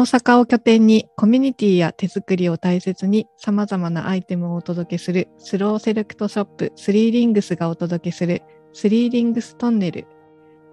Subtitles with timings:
[0.00, 8.42] 大阪を拠点にコミュニティや手作りを大切に様々なアイテムをお届けするスローセレクトショップスリーリングスがお届けする
[8.72, 10.06] スリーリングストンネル。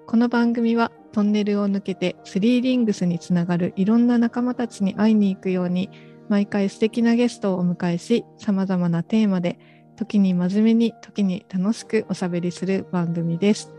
[0.06, 5.90] この番組はトンネルを抜けてスリーリングスにつながるいろんな仲間たちに会いに行くように
[6.30, 9.60] 毎回素敵なゲストをお迎えし様々なテーマで
[9.98, 13.76] 時に真面目に時に楽しくおしゃべりする番組です。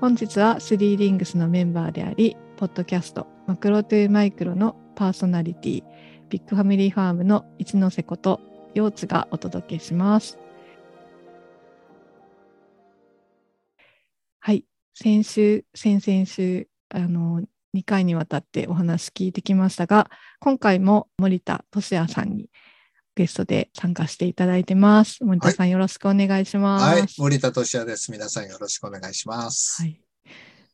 [0.00, 5.84] 本日はスリーリングスのメンバーであり、ポッドキャストマクロトゥーマイクロのパーソナリティ、
[6.30, 8.40] ビッグファミリーファームの一ノ瀬こと
[8.74, 10.38] 陽津がお届けします。
[14.40, 14.64] はい、
[14.94, 17.42] 先週、先々週、あの、
[17.74, 22.48] 2回にわたってお話聞いてきましたが、今回も森田俊也さんに
[23.14, 25.22] ゲストで参加していただいてます。
[25.24, 26.84] 森田さん、よろしくお願いします。
[26.84, 28.10] はい、森田俊也です。
[28.10, 29.82] 皆さんよろしくお願いします。
[29.82, 30.05] はい。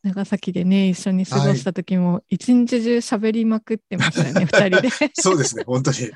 [0.03, 4.91] 長崎でね、一緒に過ごした時も、一日中喋りまくってましたよね、 二人で。
[5.15, 5.99] そうですね、本当に。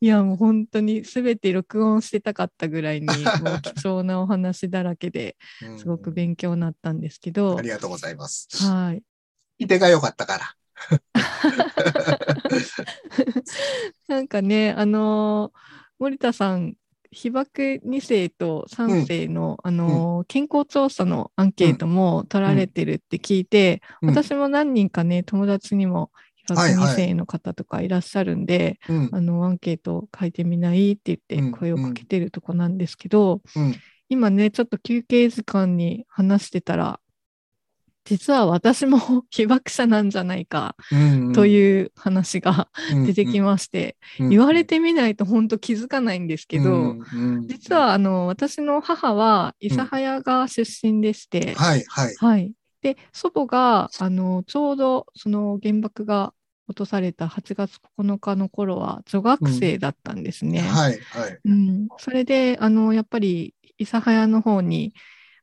[0.00, 3.16] いや、もう本当に全て録音してたかったぐらいに、もう
[3.62, 5.36] 貴重なお話だらけで、
[5.78, 7.56] すごく勉強になったんですけど。
[7.56, 8.48] ありがとうございます。
[8.66, 9.02] はい。
[9.58, 10.56] いてが良かったから。
[14.08, 15.58] なんかね、あのー、
[16.00, 16.74] 森田さん、
[17.12, 26.10] 被爆2世と3世の、うん、あの、うん、健康調査のアンケートも取られてるって聞いて、うん、私も何人かね、友達にも
[26.48, 33.42] 被爆2世の方とかいらっしゃるんで、はいはい、あの、アンケート書いてみないって言って声をかけてるとこなんですけど、
[34.08, 36.98] 今ね、ちょっと休憩時間に話してたら、
[38.04, 38.98] 実は私も
[39.30, 40.76] 被爆者なんじゃないか
[41.34, 42.68] という話が
[43.06, 46.96] 出てきまして、言われてみないと本当気づかないんですけど、
[47.46, 52.14] 実はあの私の母は諫早が出身でして、はいはい。
[52.16, 52.52] はい。
[52.82, 56.34] で、祖母があのちょうどその原爆が
[56.68, 60.60] 落とされた8月9日の頃は女学生だったんですね。
[60.60, 61.38] はいはい。
[61.44, 64.94] うん、それであのやっぱり諫早の方に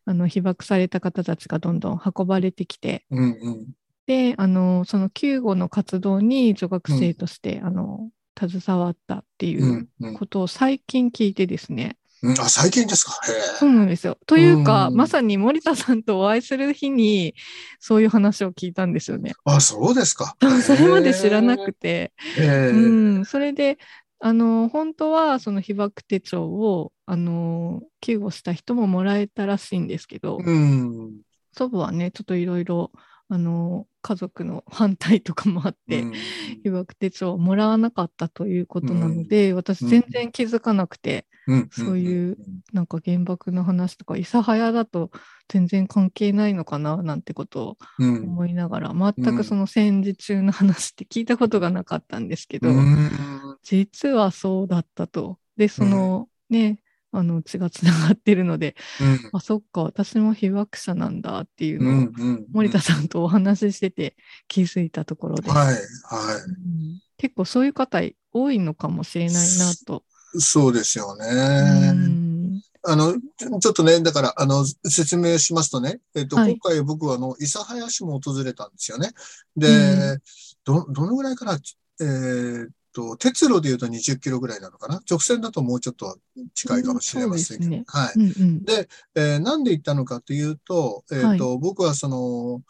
[0.10, 3.68] あの被爆された方たちがどんどん運ばれてきて、うんうん、
[4.08, 8.10] であのその救護の活動に女学生として、うん、あの
[8.40, 9.88] 携わったっていう
[10.18, 11.98] ことを最近聞いてですね。
[12.24, 12.32] うん。
[12.32, 13.14] うん、あ最近ですか？
[13.60, 14.18] そうなんですよ。
[14.26, 17.36] というか、うん、まさに森田さんとお会いする日に
[17.80, 19.34] そういう話を聞いたんですよね。
[19.46, 20.36] あそうですか。
[20.64, 23.78] それまで知らなくて、うん、それで
[24.20, 31.22] あの本当はその被爆手帳をあの救護した人ももらえたらしいんですけど、うん、
[31.54, 32.92] 祖母はねちょっといろいろ
[33.32, 36.14] あの家族の反対とかもあって、うん、
[36.64, 42.38] 被爆手帳をもらわなかったということなので、うん、私全然気づかなくて、うん、そういう
[42.74, 45.12] なんか原爆の話とか諫早だと
[45.48, 52.70] 全然関係ないのかななんてことを思いながら、全くその戦時中の話って聞いたことがなかったんですけど、
[53.64, 55.38] 実はそうだったと。
[55.58, 56.80] でそのね
[57.12, 64.16] あの血がつながってるので、うん、あそっか私も被爆者なんだっていうのを、うんうんうん、森田さんとお話ししてて
[64.48, 65.50] 気づいたところで。
[65.50, 65.76] す、はいはい。
[65.76, 68.00] うん、結構そういう方
[68.32, 70.04] 多いのかもしれないなと。
[70.38, 71.26] そうですよね。
[72.84, 73.14] あの、
[73.60, 79.12] ちょっとね、だから、あの、説明しますとね、えっと、はい、今回僕は、あの、諫早市も訪れたんですよね。
[79.58, 80.20] で、
[80.64, 81.60] ど、どのぐらいかな、
[82.00, 85.02] えー、と、鉄路で言うと20キロぐらいなのかな？
[85.10, 86.18] 直線だともうちょっと
[86.54, 87.70] 近いかもしれませんけど。
[87.72, 88.14] ね、はい。
[88.16, 92.62] うんうん、で、えー、なんで行ったのかというと、えっ、ー、と、はい、僕はその、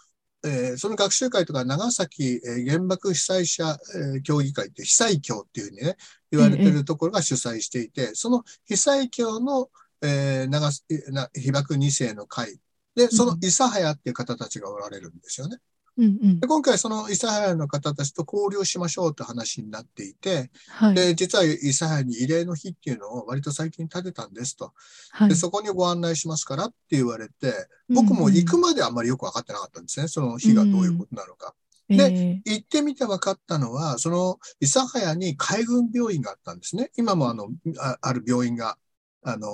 [0.44, 5.98] えー、その学習会とか長崎、えー、原爆被災者、えー、協議会って被災協っていうふうにね、
[6.32, 9.70] 言われてるところが主催していて、ええ、その被災協の、
[10.02, 10.70] えー、長
[11.12, 12.60] な被爆2世の会
[12.96, 15.58] で、その諫早っていう方たちがおられるんですよね。
[16.00, 24.72] うんうん、で今回その諫早の方たちと交流しましょうって話になっていて、はい、で実は諫早に慰霊の日っていうのを割と最近立てたんですと、
[25.12, 27.54] はい、でそこにご案内しますからって言われて
[27.90, 31.54] 僕も行くまであんまりよく分かってなかったんですねその日がどういうことなのか。
[31.90, 36.92] うん、で、えー、行ってみて分かったのはその諫早に海軍病院があったんですね。
[36.96, 37.50] 今もあの
[37.80, 38.78] あある病院が
[39.22, 39.50] あの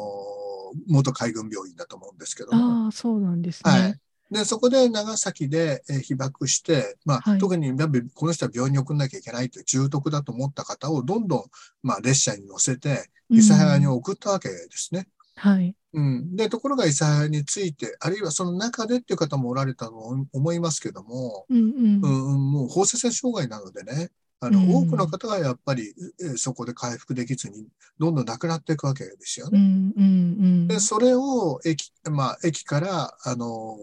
[0.87, 3.71] 元海軍病院だと思うんですけどああそうなんですね。
[3.71, 3.99] はい
[4.31, 7.71] で、そこで長崎で被爆して、まあ、はい、特に
[8.13, 11.43] この人は病院に送んなきゃいけないという重篤だと思った方をどんどん、
[11.83, 15.07] まあ、列車に乗せて、諫早に送ったわけですね。
[15.43, 15.75] うん、はい。
[15.93, 16.35] うん。
[16.35, 19.93] で、ところが諫早について、あるいはその中でっていう方もおられたと
[20.33, 27.67] 思いますけども、うん、うんうん、もう放射線障害なのでね、あの、うん、多くの方がやっぱり、えそこで回復できずに、
[27.97, 29.59] どんどん亡くなっていくわけですよね。
[29.59, 33.77] うんうんうん、で、それを駅、まあ、駅から、あの、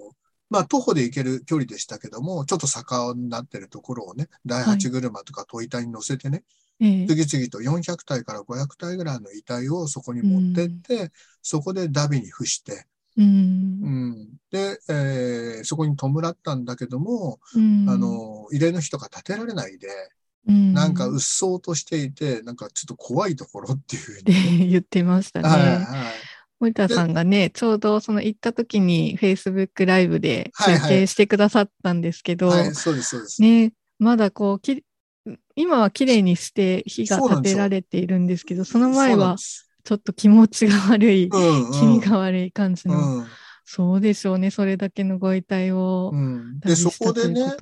[0.52, 6.44] まあ、徒歩で行ける距離でしたけども、ちょっと坂になってるところをね、第8車とかトイタに乗せてね、
[6.78, 11.10] ええ次々と400体から500体ぐらいの遺体をそこに持ってって、
[11.40, 12.84] そこでダビに付して、
[13.16, 13.22] う。
[13.22, 19.88] うんん、で、えーそこに弔ったんだけども、うんあ、の、慰霊の日とか立てられないで、
[20.48, 24.22] うんなんかうっそうとしていて、なんかちょっと怖いところっていうふう
[24.58, 24.68] に。
[24.68, 25.48] 言ってましたね。
[25.48, 26.31] はいはい。
[26.62, 30.80] 森田さんがね、ちょうどその行った時に Facebook ライブではいはい。
[30.82, 33.42] 中継してくださったんですけど、はい、そうです、そうです。
[33.42, 34.84] ね、まだこうき、
[35.56, 39.36] 今は綺麗にして火が立てられているんですけど、その前は
[39.82, 41.72] ちょっと気持ちが悪い、うんうん。
[41.72, 43.26] 気味が悪い感じの、うん
[43.64, 47.56] そうでしょうね、それだけのご遺体をうん、で、旅そこでね。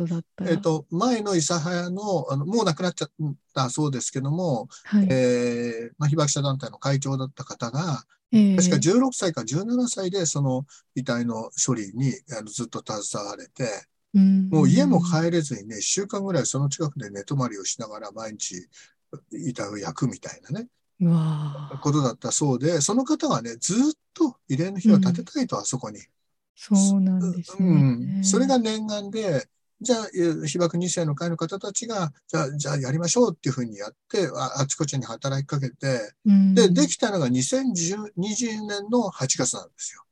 [0.46, 3.10] えっ、と、前の諫早の、あの、もう亡くなっちゃっ
[3.54, 5.08] たそうですけども、はい。
[5.10, 8.56] えーまあ、被爆者団体の会長だった方が、ええ。
[8.56, 10.64] 確か16歳か17歳でその
[10.94, 14.48] 遺体の処理にあのずっと携われて、うん。
[14.48, 18.68] もう家も帰れずにね、1週間ぐらいその近くで寝泊まりをしながら毎日
[19.32, 20.68] 遺体を焼くみたいなね、
[21.00, 23.76] ことだったそうで、その方がね、ずっ
[24.14, 26.00] と慰霊の日を立てたいと、あそこに。
[26.54, 27.66] そうなんですね。
[27.68, 28.24] うん。
[28.24, 29.48] それが念願で、
[29.80, 40.04] じゃあ、え被爆2世の会の方たちが、じゃあ、じゃあやりましょうっていうふうにやって、ああちこちに働きかけて、うん、で、できたのが2020年の8月なんですよ。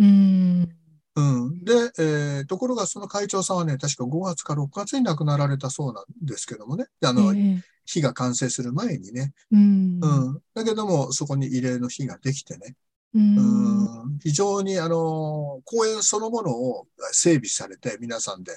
[0.00, 0.76] うん。
[1.14, 1.64] うん。
[1.64, 6.84] で、えーところがその会長さんはね、確か5月か6月に亡くなられたそうなんですけどもね。
[7.02, 9.32] あの、ええ火が完成する前にね。
[9.52, 10.00] うん。
[10.02, 10.42] うん。
[10.54, 12.74] だけども、そこに慰霊の火ができてね。
[13.14, 13.36] うん。
[13.38, 13.40] う
[14.06, 14.18] ん。
[14.18, 18.52] 非常に、あの、公園そのものを整備されて、皆さんで。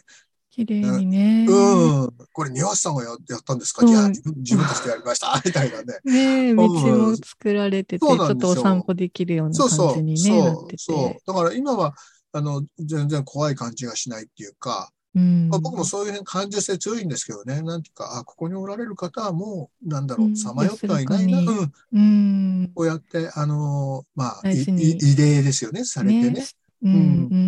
[0.50, 1.46] 綺麗にね。
[1.48, 2.10] うん。
[2.34, 5.40] これ、庭師さんがややったんですか、うんいや、自分自分たちでやりました。
[5.46, 6.00] みたいなね。
[6.04, 6.14] ね
[6.50, 9.94] え、ん道も作られてて、ちょっそうなんですよとお散歩できるようなそうそう。
[9.94, 10.78] 感じにね、なそうって。
[10.78, 11.32] そう。
[11.32, 11.94] だから今は、
[12.32, 22.72] あの、全然怖い感じがしないっていうか、うんまあ、僕もそういう辺感受性強いんですけどね、なんていうか、あ、ここにおられる方はもう、なんだろうんう、さまよってはいないな、うん、うん。
[22.76, 26.46] こうやって、あのーまあ、い大事にい慰霊ですよね、されてね。
[26.82, 26.96] ううん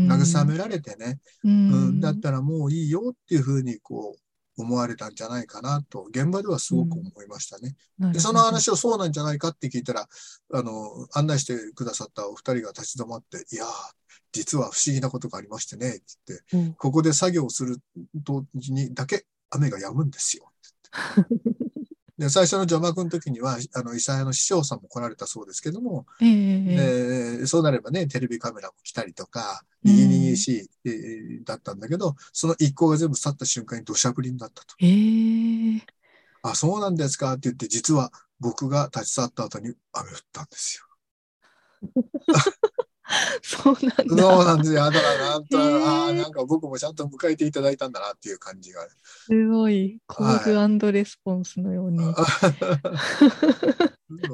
[0.07, 0.11] ん。
[0.11, 1.99] 慰められてね、ううんん。
[2.01, 4.21] だったらもういいよっていうふうに、こう、
[4.61, 7.75] 思われたんじゃないかなと、現場ではすごく思いましたね。
[8.11, 10.07] で、その話をそうなんじゃないかって聞いたら、
[10.53, 13.67] あの、案内してくださったお二人が立ち止まって、いやー、
[14.31, 17.77] 実は不思議なことがありましてね、って言って、うんここで作業する
[18.23, 20.49] 時にだけ雨が止むんですよ。
[20.49, 21.51] って言って
[22.17, 34.75] で最初の除幕の時には、あの、伊佐屋の師匠さんも来られたそうですけども、ええでそうなればね、テレビカメラも来たりとか、うんにぎにぎしい、えーだったんだけど、その一行が全部去った瞬間に土砂降りになったと。
[34.79, 35.81] ええ
[36.43, 40.85] あ、そうなんですかって言って、実は僕が立ち去った後に雨降ったんですよ。
[43.43, 44.45] そうなんそうだ。
[44.45, 44.79] なんですよ。
[44.79, 48.87] だからなんと、へーああ、なんか僕もちゃんと迎えていただいたんだなっていう感じが。
[49.03, 52.11] すごい、コールレスポンスのように、 そ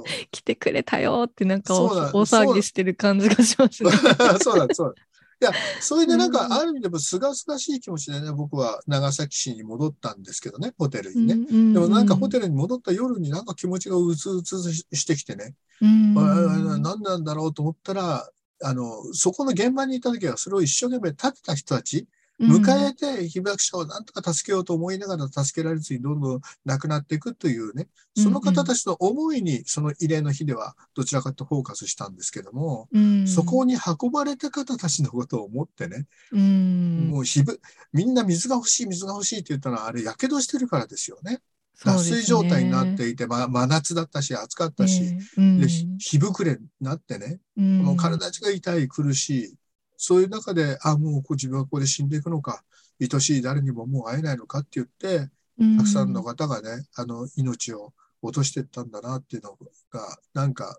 [0.01, 3.91] う来てくれたよってなんか大騒ぎしてる感じがしますね。
[4.41, 5.07] そうなんです、そうなんです。
[5.39, 5.51] いや、
[5.81, 11.73] それでなんか、ある意味でも、すがすがしい気持ちでね、僕は長崎市に戻ったんですけどね、ホテルにね。
[11.73, 15.87] でもなんかホテルに戻った夜になんか気持ちがうつうつしてきてね、ル
[16.19, 18.27] ああ何なんだろうと思ったら、
[18.63, 22.07] あの、そこの現場にいた時はそれを一生懸命立てた人たち、
[22.39, 32.89] 迎えて被爆者をなんとか助けようと思いながら助けられずにどんどん亡くなっていくというね、その方たちの思いにその慰霊の日ではどちらかとフォーカスしたんですけども、
[33.25, 37.09] そこに、に運ばれた方たちのことを思ってね、うん。
[37.09, 37.59] もうひぶ、
[37.91, 41.39] みんな水が欲しい、水が欲しいって言ったのはあれ、やけどしてるからですよね。
[41.83, 49.55] 脱水状態になっていて、ま、真夏だったし、暑かったし、で、ひ火膨れになってね、もう体が痛い、苦しい。
[49.97, 52.63] そういう中で、あ、もう自分はここで死んでいくのか、
[52.99, 55.29] 愛しい誰にももう会えないのかって言って、
[55.77, 59.57] たくさんの方がね、あの、命を落としていったんだなっていうの
[59.91, 60.77] が、なんか、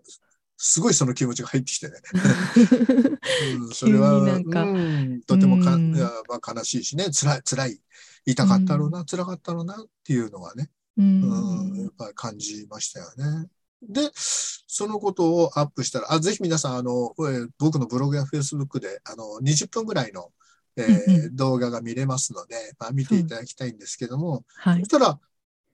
[0.56, 1.94] すごいその気持ちが入ってきてね。
[3.60, 5.92] うん、それは、うん、とてもか、うん。
[5.92, 6.08] ま
[6.42, 7.80] あ、悲しいしね、辛い、辛い、
[8.26, 13.48] 痛かったろうな、辛かったろうなっていうのがね、ううん、やんっぱり感じましたよね。
[13.82, 20.32] で、そのことをアップしたら、あぜひ皆さん、あの、えー僕のブログやフェイスブックで、あの、20分ぐらいの、
[20.76, 25.20] えー動画が見れますので、まあ、見ていただきたいんですけども、はいそしたら、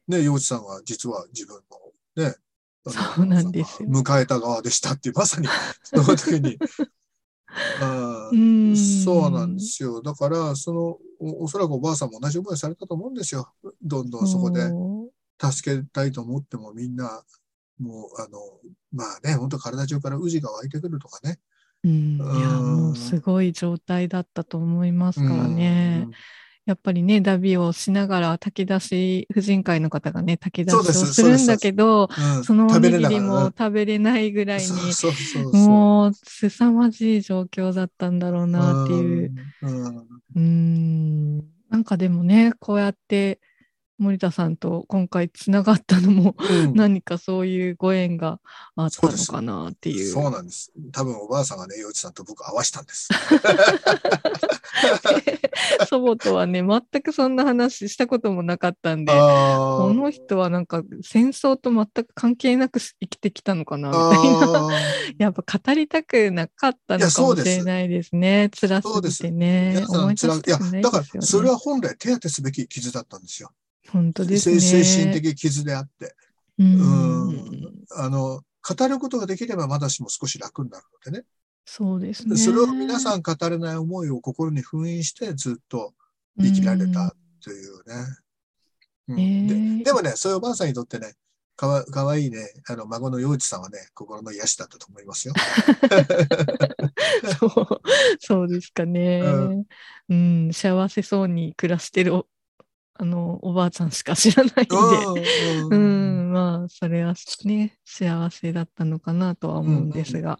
[0.08, 1.62] ね、洋一さんは実は自分
[2.16, 2.34] のね、
[2.86, 5.48] そうなんですよ迎えた側でしたっていう、まさに
[5.82, 6.58] その時に。
[7.80, 8.30] あ
[9.04, 10.02] そうなんですよ。
[10.02, 13.52] だから、そのお、おそらくおばあさんも同じ思いされたと思うんですよ。
[13.82, 15.08] どんどんそこでお
[15.40, 17.22] 助けたいと思ってもみんな、
[17.80, 18.38] もう、あの、
[18.92, 21.38] まあね、本当体中から宇治が湧いてくるとかね。
[21.84, 26.08] うん、いやもうすごい状態だったと思いますからね。
[26.64, 32.08] やっぱりね、旅をしながら炊き出し、婦人会の方がね、炊き出しをするんだけど、
[32.42, 34.70] そのおにぎりも食べれないぐらいに、
[35.52, 39.34] もう凄まじい状況だったんだろうなっていう。
[40.36, 41.38] うん、
[41.68, 43.40] なんかでもね、こうやって
[43.98, 48.40] 森田さんと今回つながったのも、うん、何かそういうご縁が
[48.76, 50.12] あったのかなっていう。
[50.12, 50.72] そうなんです。
[50.92, 53.08] 多分おばあさんがね、洋一さんと僕合わしたんです。
[55.88, 64.70] 祖母とはね、全くそんな話したこともなかったんで、この人はなんか戦争と全く関係なく生きてきたのかなみたいな。
[65.18, 68.50] やっぱ語りたくなかったのかもしれないですね。
[68.52, 69.84] つ辛すぎてね。
[69.88, 73.50] 思い出いや、だからそれは本来手当てすべき傷だったんですよ。
[73.90, 74.60] 本当ですね。
[74.60, 76.14] 精神的傷であって。
[76.58, 77.74] うん。
[77.96, 81.26] あの、語ることができればまだしも少し楽になるのでね。
[81.66, 82.36] そうですね。
[82.36, 85.92] それを皆さん語れない思いを心に封印してずっと
[86.38, 87.94] 生きられたというね。
[89.08, 91.14] うん、えー、ででもね、そういうおばあさんにとってね、
[91.56, 92.38] かわかわいいね、
[92.68, 95.34] あの、孫の洋一さんはね、心の癒しだったと思いますよ。
[97.38, 97.52] そう、
[98.18, 99.20] そうですかね、
[100.08, 100.52] うん、うん。
[100.52, 102.24] 幸せそうに暮らしてる
[102.96, 105.14] あの、おばあちゃんしか知らないん
[105.70, 110.38] で、うん、まあ、それはね、幸せだったのかなとは思うんですが。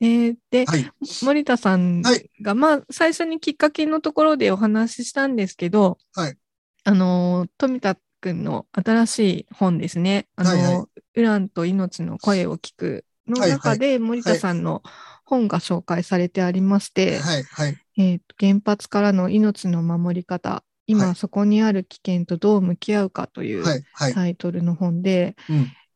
[0.00, 0.90] えー、で、はい、
[1.22, 6.36] 森田さんが、はい、まあ、最初にきっかけのところでお話ししたんですけど、はい、
[6.82, 10.84] あの、富田君の新しい本ですね、あの、はいはい、
[11.14, 14.82] ウランと命の声を聞くの中で、森田さんの
[15.24, 23.64] 本が紹介されてありまして、はいはい、えー、原発からの命の守り方、今そこにある危険とどう向き合うかという
[24.12, 25.36] タイトルの本で、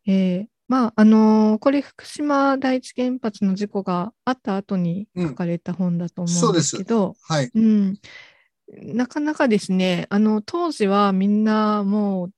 [0.06, 7.50] えまあ、あのー、これ福島第一原発の事故があった後に書かれた本だと思うんですけど、うんはい。
[7.54, 7.98] うん、
[8.94, 12.32] なかなかですね、あの、当時はみんなもう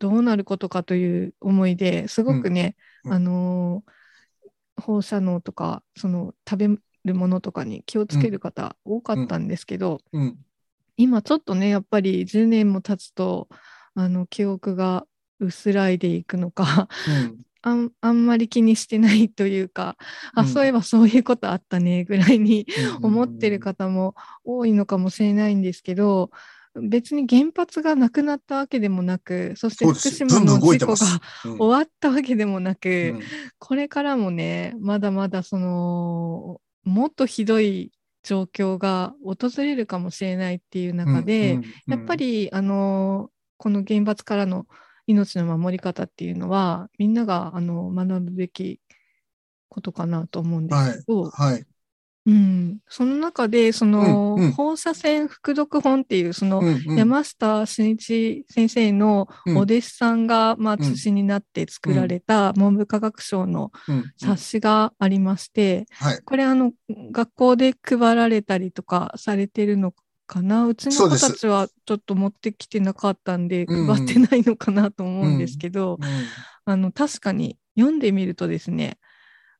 [0.00, 2.74] どうなることかという思いですごくね、
[3.04, 10.38] うん、あのー、放射能とか、その食べるものとかに気をつける方多かったんですけど、うん
[11.02, 13.48] 今ちょっとねやっぱり10年も経つと
[13.94, 15.04] あの記憶が
[15.40, 16.88] 薄らいでいくのか、
[17.64, 19.96] う ん、あんまり気にしてないというか、
[20.34, 22.66] あ、そういえばそういうことあったねぐらいに
[23.02, 26.30] 思ってる方も多いのかもしれないんですけど、
[26.74, 33.18] 別に原発がなくなったわけでもなく、そして福島の事故が終わったわけでもなく、
[33.58, 44.66] これからもね、まだまだその、もっとひどい状況が訪れるかもしれないっていう中で、やっぱりあのこの原発からの
[45.06, 48.80] 命の守り方っていうのはみんながあの学ぶべき
[49.68, 51.66] ことかなと思うんですけど、はいはい、
[52.24, 56.62] うん、その中で、その、うんうん、放射線副読本っていう、その、
[56.96, 63.72] 山下真一先生のお弟子さんが、まあ、通信になって作られた文部科学省の
[64.18, 65.86] 冊子がありまして、
[66.24, 66.72] これ、あの、
[67.10, 69.92] 学校で配られたりとかされてるの
[70.28, 70.66] かな？
[70.66, 75.98] うちの子たちはちょっと持ってきてなかったんで、配ってないのかなと思うんですけど、
[76.64, 78.98] あの、確かに読んでみるとですね、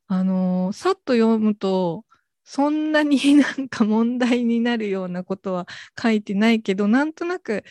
[0.07, 2.05] あのさっと読むと、
[2.45, 5.67] そんなになんか問題になるようなことは
[6.01, 7.65] 書いてないけど、なんとなく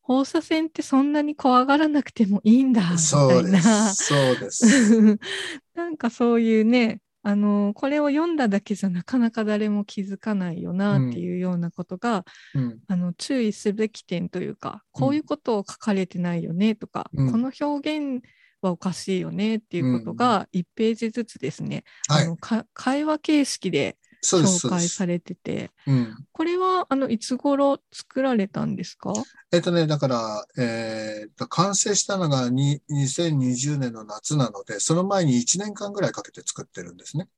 [0.00, 3.94] 放射線ってそんなに怖がらなくてもいいんだ、みたいな。
[3.94, 5.18] そうです。
[5.74, 18.22] なんかそういうね、あの、これを読んだだけじゃなかなか誰も気づかないよなっていうようなことが、うん、あの注意すべき点というか、こういうことを書かれてないよねとか、うん、この表現
[18.60, 29.12] はおかしいよねっていうことが1ページずつですね、うん、あの、はい、会話形式で紹介されてて、うん、これはあのいつ頃作られたんですか？
[29.52, 37.28] えっとね、だから、えー、と完成したのがに2020年の夏なので、その前に1年間ぐらいかけて作ってるんですね。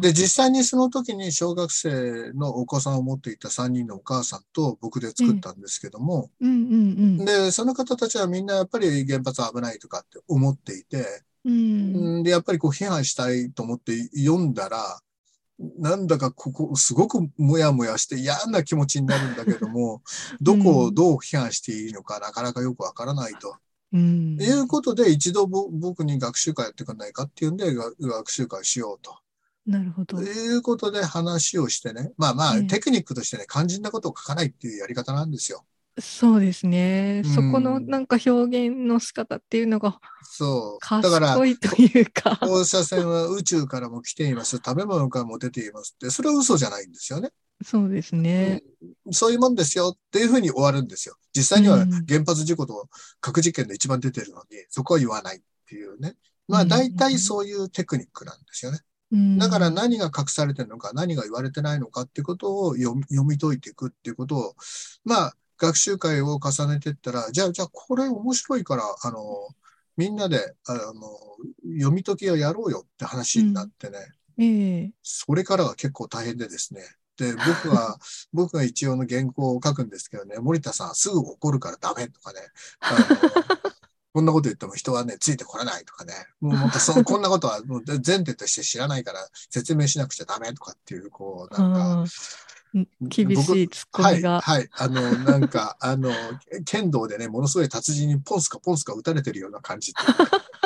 [0.00, 15.00] で、実際にその時に小学生のお子さんを持っていた3人のお母さんと僕で作ったんですけども、で、その方たちはみんなやっぱり原発危ないとかって思っていて、うん、で、やっぱりこう批判したいと思って読んだら、
[15.58, 20.02] なんだかここ、すごくもやもやして嫌な気持ちになるんだけども、
[20.40, 23.56] どこをどう批判していいのかなかなかよくわからないと。
[23.92, 29.16] うん、いうことで、一度僕に学習会やってくんないかっていうんで、学習会しようと。
[29.66, 30.18] なるほど。
[30.18, 32.12] ということで話をしてね。
[32.16, 35.64] まあまあ、テクニックとしてね、肝心なことを書かないっていうやり方なんですよ。
[35.98, 37.22] そうですね。
[37.24, 38.30] うんそこのなんか表
[38.68, 41.02] 現の仕方っていうのがそう。
[41.02, 42.36] だから、賢いというか。
[42.36, 44.56] 放射線は宇宙からも来ています。
[44.56, 47.30] 食べ物からも出ていますって、それは嘘じゃないんですよね。
[47.64, 48.62] そうですね。
[49.10, 51.16] そういうもんですよっていうふうに終わるんですよ。
[51.34, 52.88] 実際にはうん原発事故と
[53.20, 56.16] 核実験で一番出てるのに、そこは言わないっていうね。
[56.48, 58.80] まあうん大体そういうテクニックなんですよね。
[59.12, 64.54] うんだから何が隠されてるのか、何が言われてないのかっていうことを読み解いていくっていうことを、
[65.04, 69.48] まあ学習会を重ねていったら、じゃあ、じゃあこれ面白いから、あの、
[69.96, 70.82] みんなで、あの、
[71.78, 73.98] 読み解きをやろうよって話になってね。
[74.38, 76.82] ええそれからは結構大変でですね。
[77.16, 77.98] で、僕は、
[78.32, 82.40] 僕が一応の原稿を書くんですけどね、森田さんすぐ怒るからダメとかね。
[84.12, 86.14] こんなこと言っても人はね、ついてこれないとかね。
[86.40, 92.10] もうその、こんなことはもう前提として知らないから説明しなくちゃダメとかっていう、こう、なんか、
[93.00, 94.40] 厳しいツッコはい、ミが。
[94.40, 94.68] はい。
[94.72, 96.10] あの、なんか、 あの、
[96.64, 100.14] 剣道でね、ものすごい達人にポンスかポンスか打たれてるような感じってい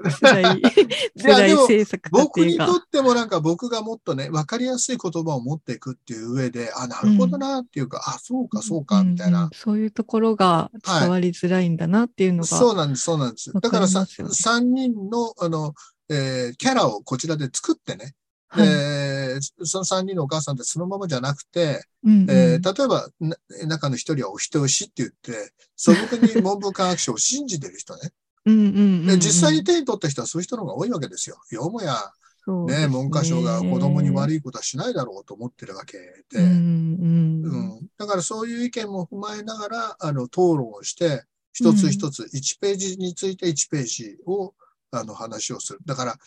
[2.10, 2.76] 僕にと。
[2.76, 9.50] ってもなんか僕がもっとね、わかりやすい言葉を持っていくっていう上で、あ、なるほどなっていうか、あ、そうか、そうか、みたいなうんうん。
[9.54, 12.44] そういうところが伝わりづらいんだなっていうのが。
[12.44, 13.52] そうなんです、そうなんです。
[13.52, 15.74] だからさ、りますよね3人の、あの、
[16.08, 18.14] えーキャラをこちらで作ってね、
[18.48, 22.30] はいえーその3人のお母さんってそのままじゃなくて、うんうん。
[22.30, 28.12] えー例えば、な中の一人はお人よしって言って、素朴に文部科学省を信じてる人ね。
[28.46, 29.06] うんうんうんうん。
[29.06, 31.36] で実際に手に取った人はそういう人の方が多いわけですよ。
[31.50, 31.98] よもや、ね、
[32.44, 35.98] そうです文科省が子供にい悪いことはしないだろうと思ってるわけ
[36.30, 37.88] で、うんうんうん。
[37.98, 44.54] だからそういう意見も踏まえながら、あの、討論をして、一つ一つ、1ページについて1ページを、
[44.90, 45.80] あの、話をする。
[45.84, 46.18] だから、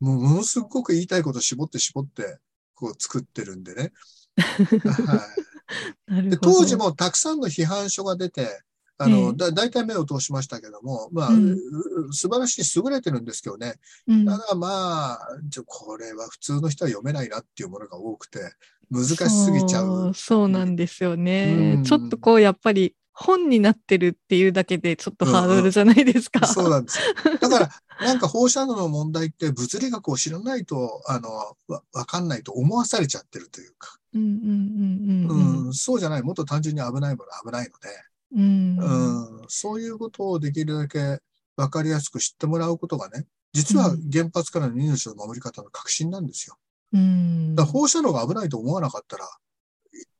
[0.00, 2.38] もうものすごく言いたいことを絞って絞って、
[2.78, 3.92] こう作ってるんでね。
[6.06, 6.30] はい。
[6.30, 8.62] で、当時もたくさんの批判書が出て、
[8.98, 11.58] あの、ええだ、大体目を通しましたけども、まあ、うんう
[12.12, 13.74] 素晴らしい、優れてるんですけどね。
[14.06, 15.18] うんただまあ、
[15.50, 18.52] ちょこれは普通の人は読めないなっていうものが多くて、
[18.90, 20.14] 難しすぎちゃそうう。
[20.14, 26.46] そうなんですよね、うんちょっとこうやっぱり本になってるっていうだけでちょっとハードルじゃないですか。
[26.46, 27.36] そうなんですよ。
[27.40, 33.98] だから、なんか放射能の問題って物理学を知らないと、あの、わわかんないと思わされちゃってるというか、
[35.72, 37.88] そうじゃない、もっと単純に危ないものは危ないので、
[38.36, 41.20] うんうん、そういうことをできるだけ
[41.56, 46.56] わかりやすく知ってもらうことがね、実は原発からの命の守り方の革新なんですよ。
[46.92, 49.28] うんだ放射能が危ないと思わなかったら、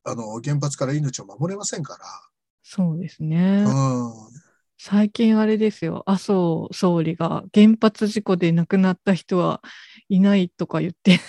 [0.04, 1.98] あの、原発から命を守れませんか
[2.62, 3.62] そうですね。
[3.62, 3.70] ら。
[3.70, 4.12] うん。
[4.80, 9.60] 最近あれですよ、麻生総理が原発事故で亡くなった人は
[10.08, 11.20] いないとか言って、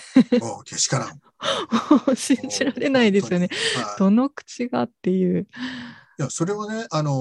[0.64, 2.16] けしからん。
[2.16, 3.48] 信じられないですよね。
[3.76, 5.48] はいどの口がっていう。
[6.18, 7.16] いや、それはね、あのー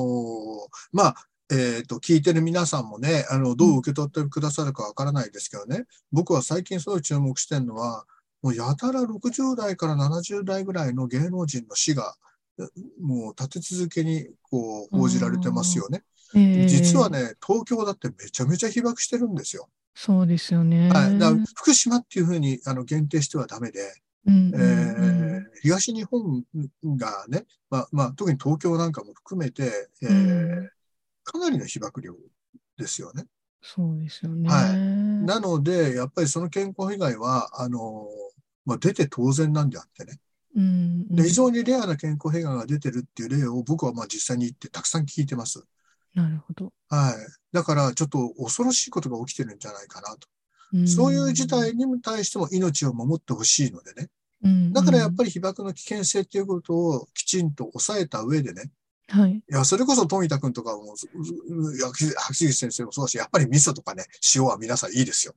[0.91, 1.15] まあ、
[1.51, 8.05] えっ、と、聞いてる皆さんもね、あの、どう受け取ってくださるかわからないですけどね、僕は最近すごい注目してるのは、
[8.43, 12.15] もうやたら60代から70代ぐらいの芸能人の死が、
[12.59, 12.63] え
[13.01, 16.03] もう立て続けにこう報じられてますよね。
[16.35, 19.69] ええ実はね、東京だってめちゃめちゃ被爆してるんですよ。
[19.95, 20.89] そうですよね。
[20.89, 21.19] はい。
[21.19, 23.93] だから福島っていうふうにあの限定してはダメで、
[24.25, 26.45] うんうんうんえー東日本
[26.95, 30.69] がね、まあ、まあ、特に東京なんかも含めて、えーうん
[31.25, 32.15] かなりの被爆量
[32.77, 33.25] ですよね。
[33.61, 34.49] そうですよね。
[34.49, 34.77] はい
[35.25, 38.07] なので、やっぱりその健康被害は、あの、
[38.65, 40.19] まあ、出て当然なんであってね。
[40.55, 45.63] うんうんで非常にレアな健康被害が出てるっていう例を僕はまあ実際に行ってたくさん聞いてます。
[46.15, 46.73] なるほど。
[46.89, 47.15] はい。
[47.53, 50.27] だからちょっと恐ろしいことが起きてるんじゃないかなと。
[50.77, 54.09] んそういう事態に対しても命を守ってほしいのでね。
[54.43, 58.71] うんだからやっぱり被爆の危険性っていうことをきちんと抑えた上でね。
[59.13, 59.31] り、はい。
[59.31, 61.91] いや、それこそ富田君とかも、うういや橋
[62.33, 65.33] 口先生もそうだし、やっぱり味噌とかね、塩は皆さんいいですよ。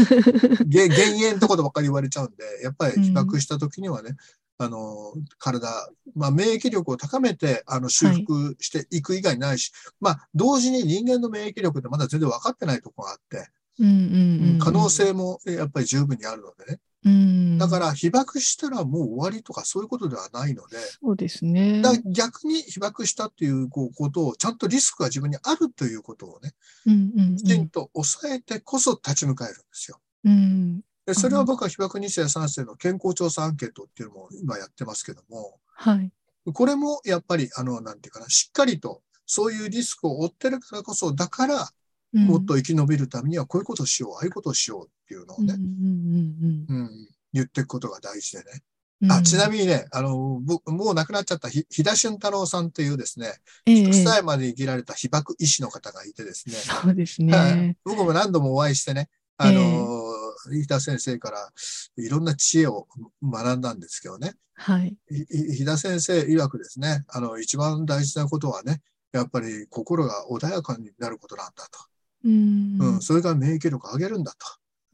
[0.66, 4.16] げ減塩ってことばっかり言われちゃうんで、やっぱり被爆した時にはね、
[4.58, 5.68] あの、体、
[6.14, 16.80] まあ、免疫力を高めて、あの、修復していく以外ないし、まあ、同時に人間の免疫力ってまだ全然分かってないところがあって、うんうんうんうん可能性もえやっぱり十分にあるのでね。
[17.04, 21.82] うんだから、被爆したらもう終わりとかそういうことではないので、そうですね。
[21.82, 26.52] だ逆に被爆したっていうこうことを、ちゃんとリスクが自分にあるということをね、
[26.86, 29.98] うんうんきちんと抑えてこそ立ち向かえるんですよ。
[30.24, 30.82] うん。
[31.06, 36.10] でそれは僕は被爆2世3世の健康調査アンケートっていうのも今やってますけども、はい。
[36.52, 41.68] これもやっぱり、あの、なんていうかな、しっかりとそういうリスクを負ってるからこそ、だから、
[42.14, 42.26] うん。
[42.26, 48.62] もっと生き延びるためにはこういうことをしよう、ああいうことをしようっていうのをね、うんうんうんうんうん、言っていくことが大事でね。
[49.10, 53.34] あちなみにね、あの、もう亡くなっちゃったひ、日田俊太郎さんというですね、
[53.66, 53.84] ええ。
[53.86, 57.56] 100歳まで生きられた被爆医師の方がいてですね、そうですはい。
[57.56, 57.76] ね。
[57.84, 61.52] 僕も何度もお会いしてね、あの、日田先生から
[61.96, 62.86] いろんな知恵を
[63.22, 64.96] 学んだんですけどね、はい。
[65.08, 68.80] ひひ日田先生曰くですね、あの、一番大事なことはね、
[69.12, 71.78] やっぱり心が穏やかになることなんだと。
[72.24, 74.38] うんうん、それが免疫力を上げるんだと。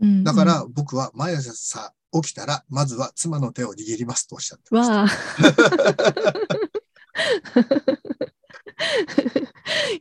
[0.00, 4.94] うんだから僕は毎朝起きたら、まずは妻の手を握りますとおっしゃってました。
[4.94, 5.08] わあ。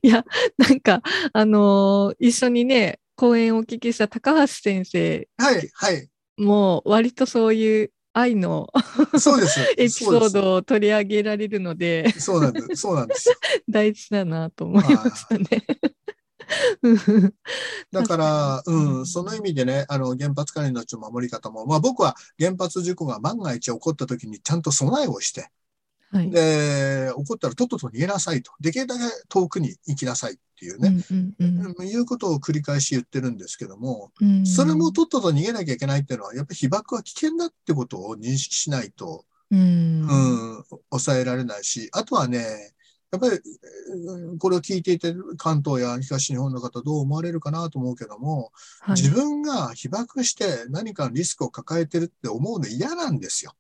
[0.02, 0.24] いや、
[0.58, 1.02] なんか、
[1.34, 6.08] あのー一緒にね、講演をお聞きした高橋先生はい、はい。
[6.38, 8.68] も割とそういう愛の
[9.20, 9.60] そうです。
[9.78, 12.68] エピソードを取り上げられるので、そうなんです。
[12.76, 13.36] そうなんですよ。
[13.68, 15.66] 大事だなと思いましたね。
[16.84, 17.34] う ん
[17.92, 25.50] だから、うん、その意味でね、あの、原発からの命の守り方も、まあ僕は原発事故が万が一起こった時にちゃんと備えをして、
[26.12, 26.30] はい。
[26.30, 28.52] で、起こったらとっとと逃げなさいと。
[28.60, 40.06] できるだけ遠くに行きなさいっていうね、うんうんうんうんいうことを繰り返し言ってるんですけども、うんそれもとっとと逃げなきゃいけないっていうのは、やっぱり被爆は危険だってことを認識しないと、うんう
[40.60, 42.74] ん、抑えられないし、あとはね、
[43.12, 53.54] やっぱり、えーこれを聞いていて、関東や東日本の方どう思われるかなと思うけども、はい自分が被爆して何かのリスクを抱えてるって思うの嫌なんですよ。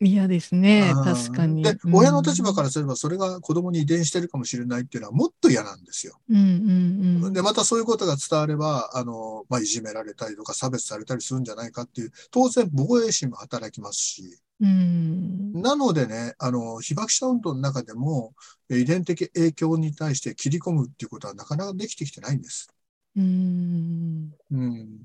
[0.00, 1.62] 嫌ですね、うん確かに。
[1.62, 6.18] で、親の立場からすればそれが子供に遺伝してるかもしれないっていうのはもっと嫌なんですよ。
[6.28, 7.32] うんうんうん。
[7.32, 18.32] で、またそういうことが伝われば、あの、まあ、いじめられたりとか差別されたりするんじゃないかっていう、当然防衛心も働きますし、うんなのでね、あの、被爆者運動の中でも、
[18.70, 22.68] え遺伝的影響に対して切り込むっていうことはなかなかできてきてないんです。
[23.16, 24.98] うんうん。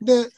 [0.00, 0.28] で、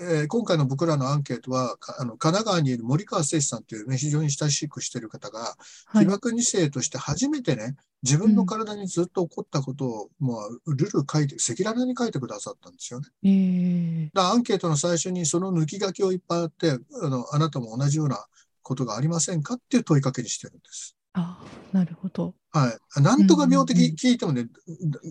[0.00, 13.08] えー今回の僕らのアンケートは、かあの、神奈川にいる森川誠司さんというね、非常に親しくしている方が、はい被爆2世として初めてね、自分の体にずっと起こったことを、もう、ルル書いて、赤裸々に書いてくださったんですよね。
[13.24, 18.24] ええだアンケートの最初にその抜き書きをいっぱいあって、あの、あなたも同じような
[18.62, 20.94] ことがありませんかっていう問いかけにしてるんです。
[21.14, 22.34] あなるほど。
[22.50, 23.02] はい。
[23.02, 24.46] なんとか病的うんうんうん聞いてもね、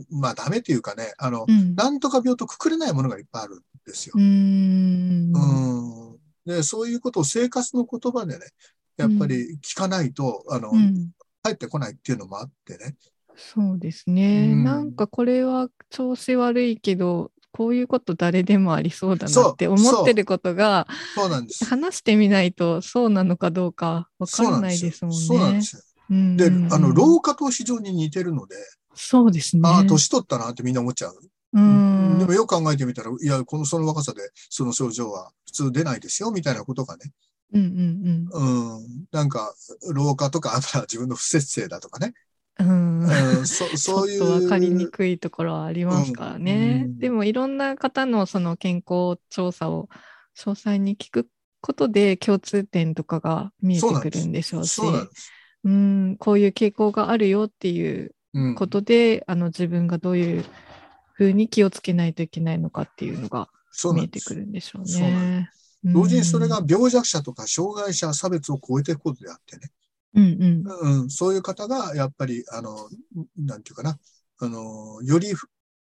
[0.09, 1.75] まあダメっていうかね、あの、うん。
[1.75, 4.13] なんとか病とくくれないものがいっぱいあるんですよ。
[4.15, 5.33] うん。
[5.33, 6.17] うん。
[6.45, 8.45] で、そういうことを生活の言葉でね、
[8.97, 11.11] やっぱり聞かないと、あの、うん
[11.43, 12.95] 帰ってこないっていうのもあってね。
[13.37, 14.51] そうですね。
[14.51, 21.63] うんなんかこれは調子悪いけど、こういうこと誰でもありそうだなって思ってることが、そうなんです。
[21.63, 25.25] 話してみないとそうなのかどうかわからないですもんね。
[25.25, 28.55] そうなんですで、あの、老化と非常に似てるので、
[28.93, 29.61] そうですね。
[29.65, 31.19] ああ、年取ったなってみんな思っちゃう。
[31.57, 37.11] うんでもよく考えてみたら、いや、このその若さでその症状は普通出ないですよ、みたいなことがね。
[37.53, 39.05] うんうんうん。
[39.11, 39.53] なんか、
[39.93, 42.13] 老化とか、あとは自分の不節制だとかね。
[42.59, 42.99] うん。
[42.99, 44.17] うんうん、そ そういう。
[44.17, 46.83] っと分かりにくいところはありますからね。
[46.85, 49.89] うんでもいろんな方のその健康調査を
[50.37, 51.27] 詳細に聞く
[51.61, 54.91] ことで共通点とかが見えてくるんでしょうし、そう
[55.63, 58.55] なんこういう傾向があるよっていううん。
[58.55, 60.45] ことで、あの自分がどういう
[61.17, 63.49] ふうに気をつけないといけないのかっていうのが
[63.95, 65.49] 見えてくるんでしょうね。
[65.83, 69.71] 同時にそれが病弱者とか障害者差別を超えていくことであってね。
[70.13, 71.01] うんうん。
[71.01, 72.87] うん、そういう方が、やっぱり、あの、
[73.35, 73.97] なんていうかな、
[74.39, 75.47] あの、よりふ、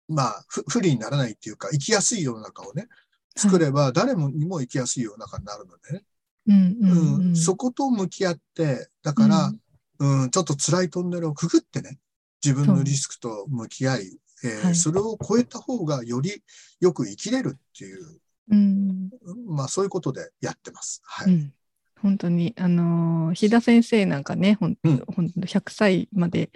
[0.07, 2.87] まあ、ふ不利にならないっていうか、生きやすい世の中をね、
[3.35, 6.03] 作れば、誰もにも生きやすい世の中になるのでね。
[6.47, 7.31] うんうんううん。
[7.31, 9.53] ん、そこと向き合って、だから、
[9.99, 11.97] うん、ちょっと辛いトンネルをくぐってね、
[12.43, 14.75] 自分のリスクと向き合い、えーはい。
[14.75, 16.43] それを超えた方がより
[16.79, 18.19] よく生きれるっていう、
[18.51, 19.09] うん。
[19.47, 21.01] まあそういうことでやってます。
[21.03, 21.33] はい。
[21.33, 21.53] うん。
[22.01, 25.03] 本当に、あのー、飛田先生なんかね、ほんうん。
[25.07, 26.51] ほんと100歳まで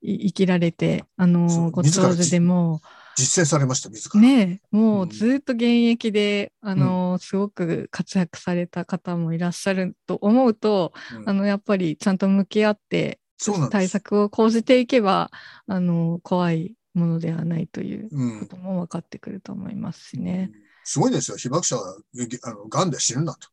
[0.00, 2.80] い生きられて、あのーご長寿でも。
[3.16, 4.20] 実践されました、自ら。
[4.20, 5.10] ね、もううん。
[5.10, 11.28] ずっと現役で、あのーすごく活躍された方もいらっしゃると思うと、うん。
[11.28, 13.20] あの、やっぱりちゃんと向き合って。
[13.70, 15.30] 対策を講じていけば、
[15.68, 20.50] あのー怖いものではないといううんことも分かってくると思いますしね。
[20.84, 21.36] すごいですよ。
[21.36, 23.48] 被爆者は、げあの、癌で死ぬなと。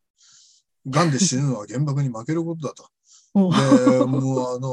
[0.88, 2.88] 癌で死ぬのは原爆に負けることだと。
[3.34, 4.72] おで、もうあの、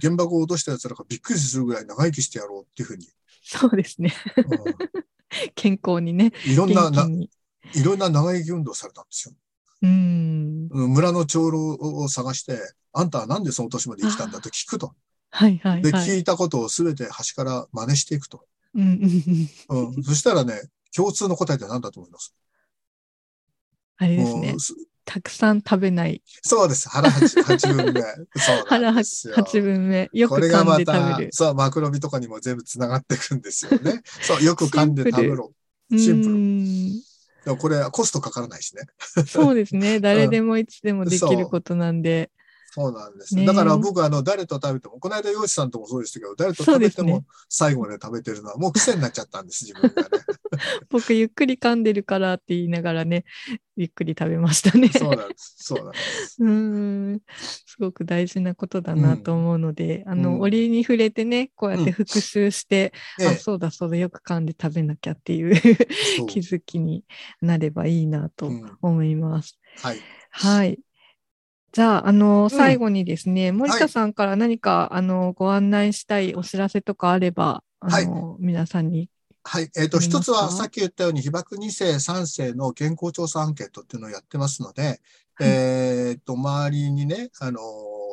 [0.00, 3.08] 原爆を落とした奴らがびっくりするぐらい長生きしてやろうっていうふうに。
[3.42, 4.12] そうですね。
[4.36, 4.40] う
[4.96, 5.00] ん
[5.54, 7.06] 健康にね、いろんなな。
[7.06, 9.34] いろんな長生き運動されたんですよ。
[9.82, 10.68] うん。
[10.70, 12.58] うん村の長老を探して、
[12.92, 14.94] あんたはなんでその年まで生きたんだと聞くと。
[15.30, 16.08] はいはいで、はい。
[16.08, 18.44] 聞いたことをすべて端から真似していくと。
[18.74, 20.62] うんうんそしたらね、
[20.94, 22.34] 共通の答えって何だと思います？
[23.96, 24.54] あれですね
[25.04, 26.22] たくさん食べない。
[26.42, 26.88] そうです。
[26.88, 28.00] 腹八八分目。
[28.38, 29.34] そうな腹んですよ。
[29.34, 30.08] 8分目。
[30.12, 31.30] よく噛んで食べる、。
[31.32, 34.02] そう、マクロビとかにも全部つながっていくんですよね。
[34.22, 35.52] そう、よく噛んで食べろ。
[35.90, 36.92] シンプルうーん
[37.44, 38.82] でもこれコストかからないしね。
[39.26, 39.98] そうですね。
[40.00, 42.30] 誰でもいつでもできることなんで。
[42.72, 43.34] そうなんです。
[43.34, 50.08] ねだから僕、あの、誰と食べても、この間、洋師さんともそうでしたけど、誰と食べても最後まで食べてるのはもう癖になっちゃったんです、 自分がね。
[50.90, 53.24] 僕、ゆっくり噛んでるからって言いながらね、
[53.76, 54.88] ゆっくり食べましたね。
[54.88, 55.54] そうなんです。
[55.58, 56.36] そうなんです。
[56.42, 57.20] うーん
[57.66, 65.54] すごく大事なことだなと思うので、あの、うん折に触れてね、こうやって復習して、えあ、そうだそうだ、よく噛んで食べなきゃっていう
[66.28, 67.04] 気づきに
[67.40, 69.58] なればいいなとうん思います。
[69.82, 69.98] はい。
[70.30, 70.78] はい。
[71.72, 72.50] じゃあ、あの、ん。
[72.50, 79.08] 最後にですね、森田さんから何か、あの、ご案内したいお知らせとかあれば、あの、皆さんに。
[79.44, 79.70] はい。
[79.76, 80.18] えっ、と、ありますか？
[80.18, 84.98] 一つはさっき言ったように被爆2世、3世の健康調査アンケートっていうのをやってますので、はい。
[85.40, 88.09] えっ、と、周りにね、あのー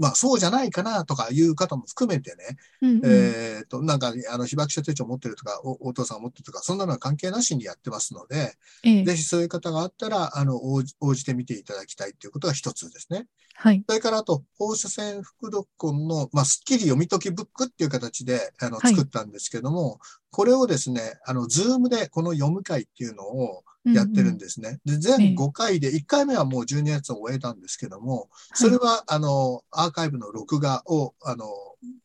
[0.00, 13.26] まあ、そうじゃないかなとかいう方も含めてね、うんうんえっ、と、なんか、あの、被爆者手帳持ってるとかお、お父さん持ってるとか、そんなのは関係なしにやってますので、ええぜひそういう方があったら、あの、応じ応じてみていただきたいということが一つですね。
[13.54, 13.84] はい。
[13.86, 24.80] それからあと、放射線副読本の、まあ、スッキリ読み解きブックっていう形で、あの、はい作ったんですけども、これをですね、あの、ズームでこの読む会っていうのをやってるんですね。
[24.84, 24.98] で、ええ。
[24.98, 31.46] 全5回で、1回目はもう12月を終えたんですけども、それは、あの、アーカイブの録画を、あの、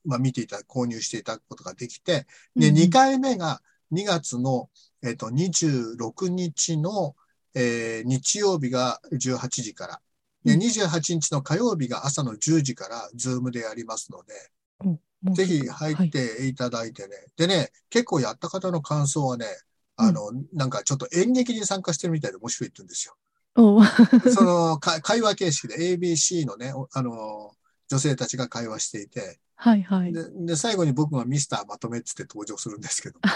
[0.05, 3.61] まあ、見ていただ購入していただくことができて、で、2回目が
[3.91, 4.69] 2月の、
[5.03, 7.15] えっと、26日の、
[7.53, 10.01] えー日曜日が18時から、
[10.43, 10.59] で、うん。
[10.61, 14.33] 28日の火曜日が朝の10時から、ズームでやりますので、
[15.33, 17.15] ぜひ入っはいていただいてね。
[17.37, 19.45] でね、結構やった方の感想はね、
[19.97, 23.15] あの、なんかちょっと演劇に参加してるみたいで面白いって言うんですよ。
[23.57, 23.81] お
[24.29, 27.51] その、か会話形式で ABC のね、おあの、
[27.89, 30.13] 女性たちが会話していて、はいはい。
[30.13, 33.19] で、で最後に僕がミスターまとめっつって登場するんですけど。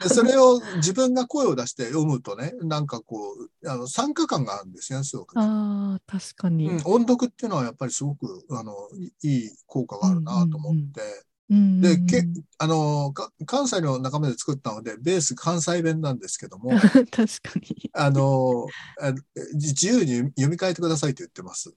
[0.00, 6.68] でそれを自分が声を出して読むとね、なんかこう、あの参加感があるんですよね、すごくね、ああ、確かに。
[6.68, 6.82] うん。
[6.84, 11.00] 音読っていうのはやっぱりすごく、あの、いいい効果があるなと思って。
[11.48, 12.24] うんで、うんけ
[12.58, 16.72] あのか、関西の仲間で作ったので、ベース関西弁なんですけども、
[17.10, 17.22] 確か
[17.60, 17.88] に。
[17.92, 18.66] あの
[19.00, 19.14] あ
[19.54, 21.72] 自由に読み替えてくださいと言ってます。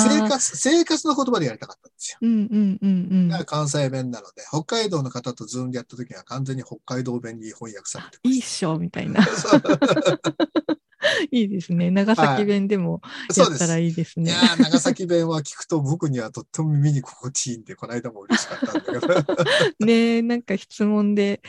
[0.00, 2.18] 生活、生活の言葉でやりたかったんですよ。
[2.20, 3.28] うんうんうんうん。
[3.28, 9.20] だから関西弁なので、北海道の方とズームでやった時には完全に北海道弁に翻訳されてましいいっしょみたいな。
[11.30, 11.90] いいですね。
[11.90, 13.00] 長崎弁でも
[13.36, 13.44] や。
[13.46, 14.40] ったらいいですねいや。
[14.40, 19.46] ー長崎弁は聞くと僕にはとっても耳に心地いいんで、この間も嬉しかったんだけど。
[19.86, 21.40] ねなんか質問で。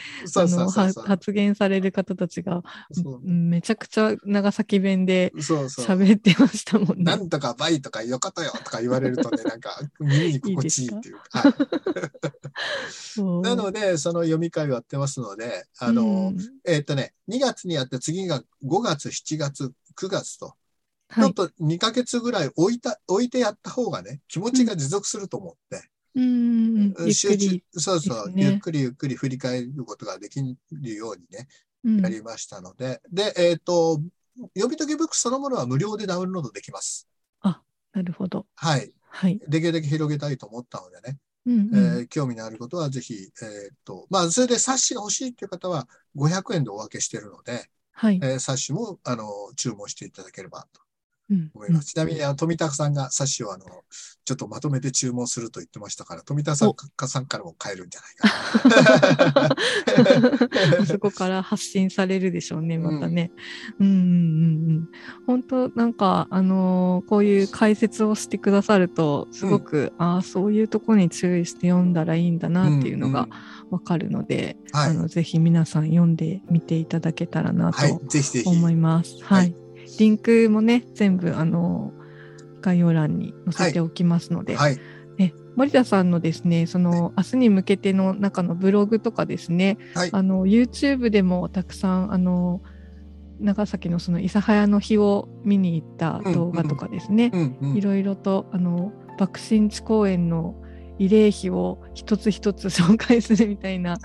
[1.06, 2.63] 発言される方たちが
[3.24, 5.34] めちゃくちゃ長崎弁で。
[5.38, 7.04] 喋ってましたもんね。
[7.04, 11.17] なんとか倍とかよかとよとか言われるとね、なんか耳に心地いいっていう。
[11.32, 11.54] はい
[12.89, 20.56] そうなので、その読み会をやってますので、あの、うんえっ、とね、2月にやって次が5月、7月、9月と、
[21.14, 21.26] ちはい。
[21.26, 27.14] ょっと2ヶ月ぐらい置いた、置いてやった方がね、気持ちが持続すると思って、うん。
[27.14, 31.48] 集中そうそう、ねゆっくりゆっくり振り返ることができるようにね、
[31.84, 34.02] うんやりましたので、で、えっ、と、
[34.56, 37.08] 読み解きブックそのものは無料でダウンロードできます。
[37.98, 38.46] なるほど。
[38.56, 38.92] はい。
[39.10, 39.40] はい。
[39.48, 48.24] できるだけ広げたいと思ったのでね、うんえうんー興味のあることはぜひ、えっ、と、まあ、それで冊子が欲しいっていう方は500円でお分けしているので、はい。
[48.24, 50.82] えー冊子も、あの、注文していただければと
[51.30, 51.88] 思います。
[51.94, 53.66] ちなみに、あの富田さんが冊子を、あの、
[54.26, 59.56] ちょっとまとめて注文すると言ってましたから、富田さんかさんからも買えるんじゃないか
[60.78, 60.86] な。
[60.86, 63.32] そこから発信されるでしょうね、またね。
[63.80, 64.90] うん、うん、うんうん。
[65.26, 73.30] 本当なんか、あのーこういう解説をしてくださると、すごく、ああ、そういうとこに注意して読んだらいいんだなっていうのがんん
[73.70, 74.90] わかるので、はい。
[74.92, 78.06] あの、ぜひ皆さん読んでみていただけたらなはいと。
[78.08, 78.50] ぜひぜひ。
[78.50, 79.24] 思います。
[79.24, 79.36] は。
[79.36, 79.67] はい
[79.98, 81.98] リンクもね、全部、あのー
[82.62, 84.78] 概要欄に載せておきますので、はい。
[85.20, 90.10] え森田さんのですね、その明日に向けての中のブログとかですね、はい。
[90.12, 92.62] あの YouTube でもたくさんあの
[93.40, 97.32] 長崎のその諫早の日を見に行った動画とかですね、
[97.76, 100.56] いろいろとあの爆心地公園の
[101.00, 103.98] 慰霊碑を一つ一つ紹介するみたいな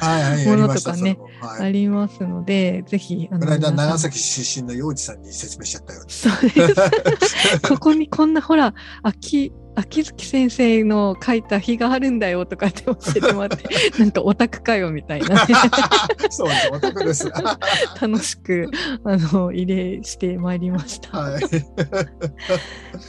[0.46, 1.18] ものとかね。
[1.42, 6.04] ありますので、ぜひあこの間、長崎出身の洋二さんに説明しちゃったよ。
[6.08, 13.64] そうです ここにこんなほらあ木秋月先生の書いた日があるんだよとかって教えてもらって、
[13.98, 15.54] なんかオタクかよみたいな、ね、
[16.30, 17.30] そうです、オタクです。
[18.00, 18.68] 楽しく、
[19.04, 21.18] あの、入れしてまいりました。
[21.18, 21.42] はい。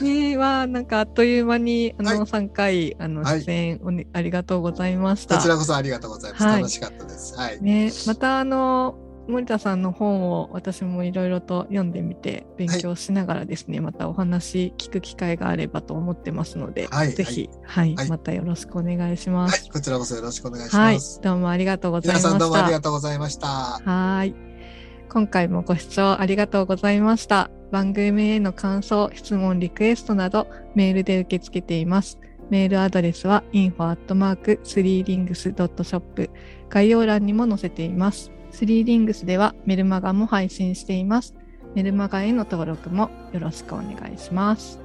[0.03, 5.35] ねは、なんかあっという間に、あの、はい、3回、あの、出演お、ね、ありがとうございました。
[5.35, 6.43] こちらこそありがとうございます。
[6.43, 7.35] はい、楽しかったです。
[7.35, 7.61] はい。
[7.61, 8.95] ねまた、あの、
[9.27, 21.21] 森田さんの本を私もいろいろと読んでみて勉強しながらですね、はい、またお話聞く機会があればと思ってますので、はい、ぜひ、はい、はい、またよろしくお願いします、こちらこそよろしくお願いします。
[21.21, 22.29] どうもありがとうございました。
[22.29, 23.47] 皆さんどうもありがとうございました。
[23.47, 24.35] はい。
[25.09, 27.51] 今回もご視聴ありがとうございました。
[27.71, 32.19] 番組への感想、質問、リクエストなどメールで受け付けています。
[32.49, 36.29] メールアドレスは info.3rings.shop
[36.69, 38.32] 概要欄にも載せています。
[38.53, 41.33] スリーリングスではメルマガも配信しています。
[41.73, 44.82] メルマガへの登録もよろしくお願いします。